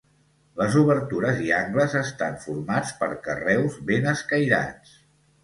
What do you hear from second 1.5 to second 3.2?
angles estan formats per